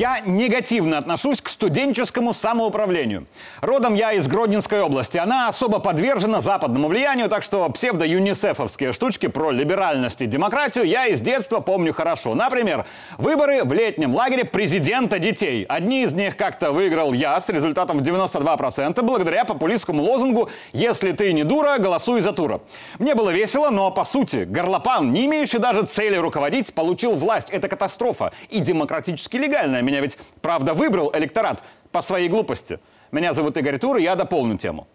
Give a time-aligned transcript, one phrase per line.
[0.00, 3.26] Я негативно отношусь к студенческому самоуправлению.
[3.60, 5.18] Родом я из Гродненской области.
[5.18, 11.20] Она особо подвержена западному влиянию, так что псевдо-юнисефовские штучки про либеральность и демократию я из
[11.20, 12.34] детства помню хорошо.
[12.34, 12.86] Например,
[13.18, 15.66] выборы в летнем лагере президента детей.
[15.68, 21.34] Одни из них как-то выиграл я с результатом в 92% благодаря популистскому лозунгу «Если ты
[21.34, 22.62] не дура, голосуй за Тура».
[22.98, 27.50] Мне было весело, но по сути, горлопан, не имеющий даже цели руководить, получил власть.
[27.50, 28.32] Это катастрофа.
[28.48, 31.62] И демократически легальная меня ведь, правда, выбрал электорат
[31.92, 32.78] по своей глупости.
[33.12, 34.86] Меня зовут Игорь Тур, и я дополню тему.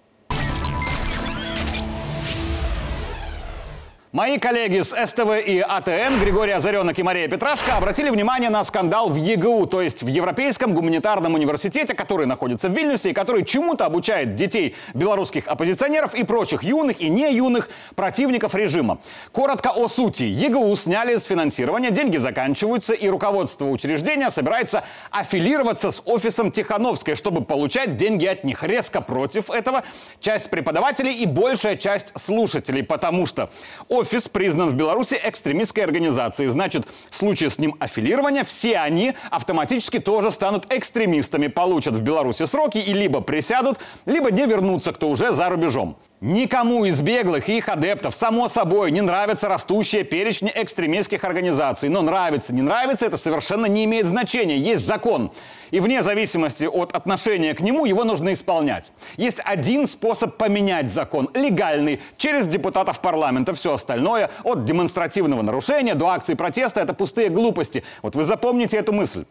[4.15, 9.09] Мои коллеги с СТВ и АТН, Григорий Озаренок и Мария Петрашко, обратили внимание на скандал
[9.09, 13.85] в ЕГУ, то есть в Европейском гуманитарном университете, который находится в Вильнюсе и который чему-то
[13.85, 18.99] обучает детей белорусских оппозиционеров и прочих юных и не юных противников режима.
[19.33, 20.23] Коротко о сути.
[20.23, 27.43] ЕГУ сняли с финансирования, деньги заканчиваются, и руководство учреждения собирается аффилироваться с офисом Тихановской, чтобы
[27.43, 28.63] получать деньги от них.
[28.63, 29.83] Резко против этого
[30.21, 33.49] часть преподавателей и большая часть слушателей, потому что
[33.89, 36.49] офис Офис признан в Беларуси экстремистской организацией.
[36.49, 42.45] Значит, в случае с ним аффилирования все они автоматически тоже станут экстремистами, получат в Беларуси
[42.45, 45.97] сроки и либо присядут, либо не вернутся, кто уже за рубежом.
[46.21, 51.89] Никому из беглых и их адептов, само собой, не нравятся растущие перечни экстремистских организаций.
[51.89, 54.57] Но нравится, не нравится, это совершенно не имеет значения.
[54.57, 55.31] Есть закон.
[55.75, 58.93] И вне зависимости от отношения к нему, его нужно исполнять.
[59.17, 61.29] Есть один способ поменять закон.
[61.33, 61.99] Легальный.
[62.15, 63.53] Через депутатов парламента.
[63.53, 67.83] Все остальное, от демонстративного нарушения до акций протеста, это пустые глупости.
[68.03, 69.25] Вот вы запомните эту мысль.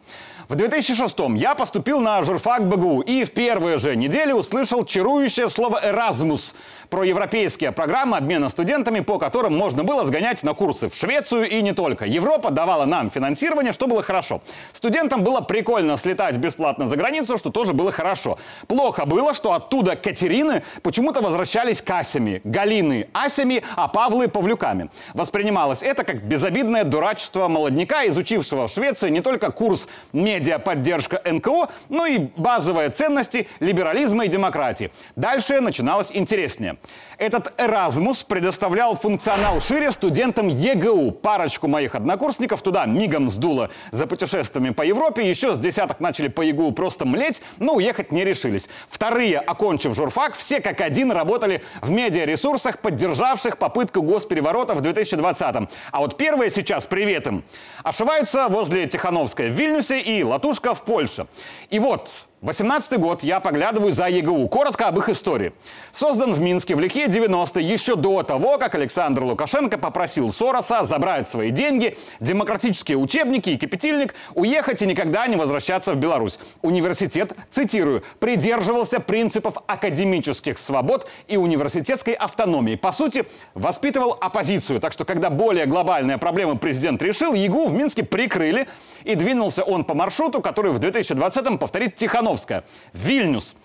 [0.48, 5.80] В 2006 я поступил на журфак БГУ и в первые же недели услышал чарующее слово
[5.82, 6.54] «Эразмус»
[6.90, 11.62] про европейские программы обмена студентами, по которым можно было сгонять на курсы в Швецию и
[11.62, 12.04] не только.
[12.04, 14.42] Европа давала нам финансирование, что было хорошо.
[14.74, 18.38] Студентам было прикольно слетать бесплатно за границу, что тоже было хорошо.
[18.66, 24.90] Плохо было, что оттуда Катерины почему-то возвращались касями, Галины асями, а Павлы павлюками.
[25.14, 32.06] Воспринималось это как безобидное дурачество молодняка, изучившего в Швеции не только курс медиа-поддержка НКО, но
[32.06, 34.90] и базовые ценности либерализма и демократии.
[35.16, 36.76] Дальше начиналось интереснее.
[37.18, 41.12] Этот Эразмус предоставлял функционал шире студентам ЕГУ.
[41.12, 45.28] Парочку моих однокурсников туда мигом сдуло за путешествиями по Европе.
[45.28, 48.68] Еще с десяток начали по ЕГУ просто млеть, но уехать не решились.
[48.88, 55.68] Вторые, окончив журфак, все как один работали в медиаресурсах, поддержавших попытку госпереворота в 2020-м.
[55.90, 57.42] А вот первые сейчас, привет им,
[57.82, 61.26] ошиваются возле Тихановской в Вильнюсе и Латушка в Польше.
[61.70, 62.08] И вот
[62.40, 64.48] 18 год я поглядываю за ЕГУ.
[64.48, 65.52] Коротко об их истории.
[65.92, 71.26] Создан в Минске в лихе 90-е, еще до того, как Александр Лукашенко попросил Сороса забрать
[71.26, 76.38] свои деньги, демократические учебники и кипятильник, уехать и никогда не возвращаться в Беларусь.
[76.60, 82.74] Университет, цитирую, придерживался принципов академических свобод и университетской автономии.
[82.74, 83.24] По сути,
[83.54, 84.80] воспитывал оппозицию.
[84.80, 88.68] Так что, когда более глобальные проблемы президент решил, ЕГУ в Минске прикрыли,
[89.04, 91.96] и двинулся он по маршруту, который в 2020-м повторит
[92.34, 92.64] Тихановская.
[92.92, 93.56] Вильнюс.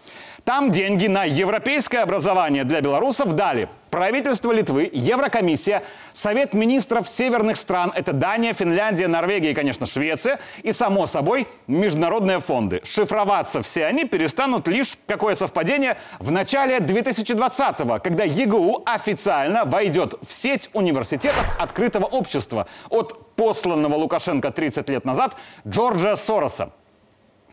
[0.46, 7.92] Там деньги на европейское образование для белорусов дали правительство Литвы, Еврокомиссия, Совет министров северных стран,
[7.94, 12.82] это Дания, Финляндия, Норвегия и, конечно, Швеция, и, само собой, международные фонды.
[12.84, 20.34] Шифроваться все они перестанут лишь, какое совпадение, в начале 2020-го, когда ЕГУ официально войдет в
[20.34, 25.36] сеть университетов открытого общества от посланного Лукашенко 30 лет назад
[25.68, 26.72] Джорджа Сороса.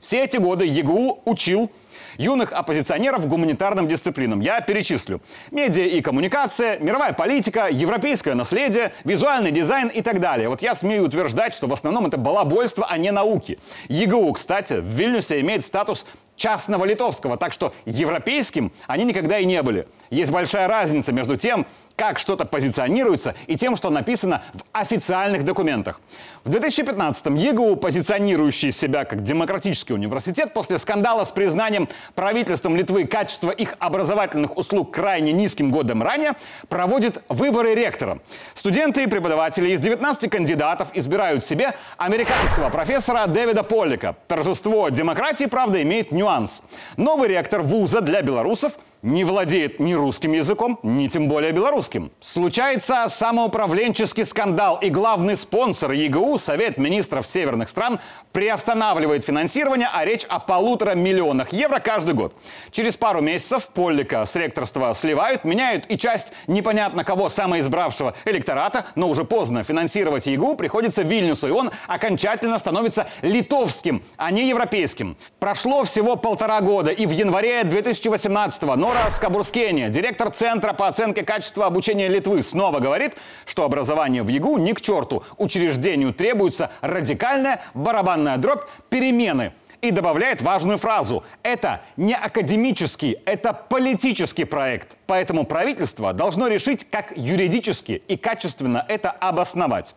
[0.06, 1.68] Все эти годы ЕГУ учил
[2.16, 4.38] юных оппозиционеров гуманитарным дисциплинам.
[4.38, 5.20] Я перечислю.
[5.50, 10.48] Медиа и коммуникация, мировая политика, европейское наследие, визуальный дизайн и так далее.
[10.48, 13.58] Вот я смею утверждать, что в основном это балабольство, а не науки.
[13.88, 16.06] ЕГУ, кстати, в Вильнюсе имеет статус
[16.36, 19.88] частного литовского, так что европейским они никогда и не были.
[20.10, 26.00] Есть большая разница между тем, как что-то позиционируется, и тем, что написано в официальных документах.
[26.44, 33.50] В 2015-м ЕГУ, позиционирующий себя как демократический университет, после скандала с признанием правительством Литвы качества
[33.50, 36.34] их образовательных услуг крайне низким годом ранее,
[36.68, 38.20] проводит выборы ректора.
[38.54, 44.16] Студенты и преподаватели из 19 кандидатов избирают себе американского профессора Дэвида Поллика.
[44.28, 46.62] Торжество демократии, правда, имеет нюанс.
[46.96, 48.74] Новый ректор вуза для белорусов–
[49.06, 52.10] не владеет ни русским языком, ни тем более белорусским.
[52.20, 58.00] Случается самоуправленческий скандал, и главный спонсор ЕГУ, Совет министров северных стран,
[58.32, 62.34] приостанавливает финансирование, а речь о полутора миллионах евро каждый год.
[62.72, 69.08] Через пару месяцев Поллика с ректорства сливают, меняют и часть непонятно кого самоизбравшего электората, но
[69.08, 75.16] уже поздно финансировать ЕГУ приходится Вильнюсу, и он окончательно становится литовским, а не европейским.
[75.38, 81.66] Прошло всего полтора года, и в январе 2018-го Нора Скабурскене, директор Центра по оценке качества
[81.66, 83.12] обучения Литвы, снова говорит,
[83.44, 85.22] что образование в ЕГУ ни к черту.
[85.36, 89.52] Учреждению требуется радикальная барабанная дробь перемены
[89.82, 91.24] и добавляет важную фразу.
[91.42, 94.96] Это не академический, это политический проект.
[95.06, 99.94] Поэтому правительство должно решить, как юридически и качественно это обосновать.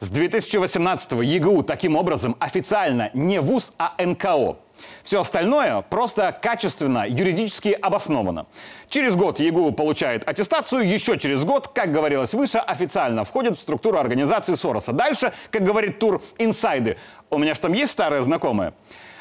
[0.00, 4.56] С 2018 ЕГУ таким образом официально не ВУЗ, а НКО.
[5.02, 8.46] Все остальное просто качественно, юридически обосновано.
[8.88, 13.98] Через год ЕГУ получает аттестацию, еще через год, как говорилось выше, официально входит в структуру
[13.98, 14.92] организации Сороса.
[14.92, 16.96] Дальше, как говорит тур, инсайды.
[17.30, 18.72] У меня же там есть старые знакомые.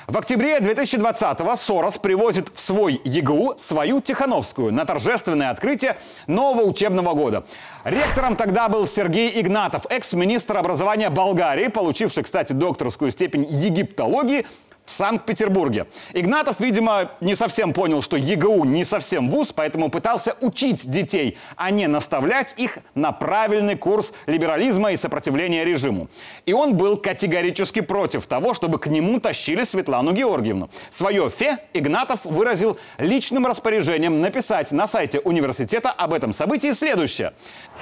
[0.08, 5.98] В октябре 2020-го Сорос привозит в свой ЕГУ свою Тихановскую на торжественное открытие
[6.28, 7.46] нового учебного года.
[7.86, 14.46] Ректором тогда был Сергей Игнатов, экс-министр образования Болгарии, получивший, кстати, докторскую степень египтологии
[14.92, 15.88] в Санкт-Петербурге.
[16.14, 21.72] Игнатов, видимо, не совсем понял, что ЕГУ не совсем вуз, поэтому пытался учить детей, а
[21.72, 26.10] не наставлять их на правильный курс либерализма и сопротивления режиму.
[26.46, 30.70] И он был категорически против того, чтобы к нему тащили Светлану Георгиевну.
[30.92, 37.32] Свое фе Игнатов выразил личным распоряжением написать на сайте университета об этом событии следующее.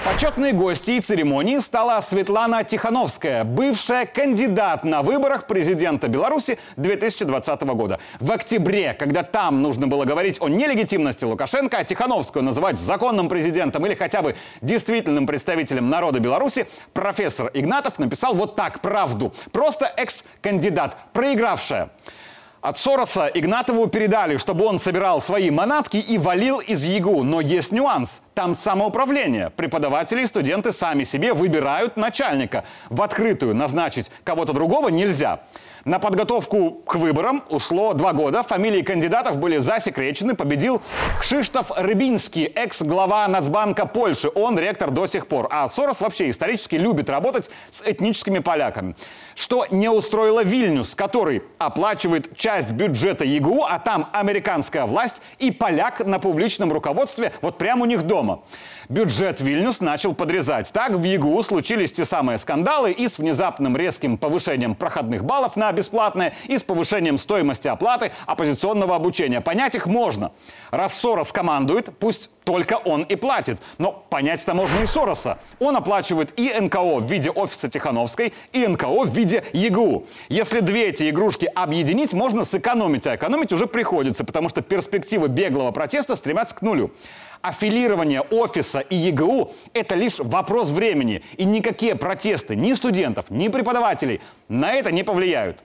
[0.06, 6.59] Почетной гостьей церемонии стала Светлана Тихановская, бывшая кандидат на выборах президента Беларуси
[7.00, 8.00] 2020 года.
[8.19, 13.86] В октябре, когда там нужно было говорить о нелегитимности Лукашенко, а Тихановскую называть законным президентом
[13.86, 19.34] или хотя бы действительным представителем народа Беларуси, профессор Игнатов написал вот так правду.
[19.51, 21.90] Просто экс-кандидат, проигравшая.
[22.61, 27.23] От Сороса Игнатову передали, чтобы он собирал свои манатки и валил из ЕГУ.
[27.23, 28.21] Но есть нюанс.
[28.33, 29.50] Там самоуправление.
[29.50, 32.65] Преподаватели и студенты сами себе выбирают начальника.
[32.89, 35.41] В открытую назначить кого-то другого нельзя.
[35.85, 38.44] На подготовку к выборам ушло два года.
[38.44, 40.35] Фамилии кандидатов были засекречены.
[40.35, 40.81] Победил
[41.19, 44.29] Кшиштоф Рыбинский, экс-глава Нацбанка Польши.
[44.35, 45.47] Он ректор до сих пор.
[45.50, 48.95] А Сорос вообще исторически любит работать с этническими поляками.
[49.35, 56.06] Что не устроило Вильнюс, который оплачивает часть бюджета ЕГУ, а там американская власть и поляк
[56.06, 58.42] на публичном руководстве вот прямо у них дома.
[58.90, 60.72] Бюджет Вильнюс начал подрезать.
[60.74, 65.72] Так в ЕГУ случились те самые скандалы и с внезапным резким повышением проходных баллов на
[65.72, 69.42] бесплатное, и с повышением стоимости оплаты оппозиционного обучения.
[69.42, 70.31] Понять их можно.
[70.72, 73.60] Раз Сорос командует, пусть только он и платит.
[73.78, 75.38] Но понять-то можно и Сороса.
[75.60, 80.07] Он оплачивает и НКО в виде офиса Тихановской, и НКО в виде ЕГУ.
[80.30, 85.71] Если две эти игрушки объединить, можно сэкономить, а экономить уже приходится, потому что перспективы беглого
[85.71, 86.91] протеста стремятся к нулю.
[87.41, 91.21] Аффилирование офиса и ЕГУ– это лишь вопрос времени.
[91.38, 95.57] И никакие протесты ни студентов, ни преподавателей на это не повлияют.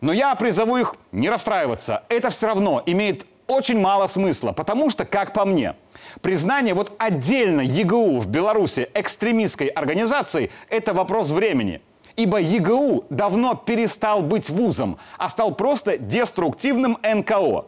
[0.00, 2.02] Но я призову их не расстраиваться.
[2.08, 5.74] Это все равно имеет очень мало смысла, потому что, как по мне,
[6.22, 11.80] признание вот отдельно ЕГУ в Беларуси экстремистской организацией– это вопрос времени.
[12.16, 17.66] Ибо ЕГУ давно перестал быть вузом, а стал просто деструктивным НКО.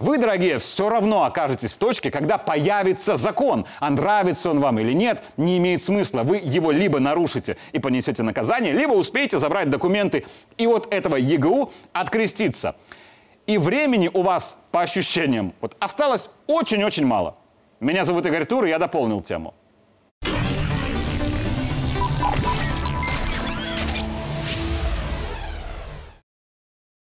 [0.00, 3.66] Вы, дорогие, все равно окажетесь в точке, когда появится закон.
[3.78, 6.22] А нравится он вам или нет, не имеет смысла.
[6.22, 10.24] Вы его либо нарушите и понесете наказание, либо успеете забрать документы
[10.58, 12.76] и от этого ЕГУ откреститься.
[13.46, 17.36] И времени у вас, по ощущениям, вот осталось очень-очень мало.
[17.80, 19.54] Меня зовут Игорь Тур, и я дополнил тему.